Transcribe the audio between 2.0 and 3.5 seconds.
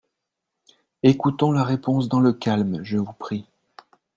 dans le calme, je vous prie.